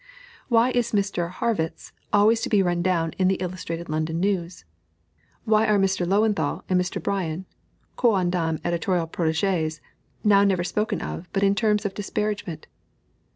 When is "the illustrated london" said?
3.27-4.19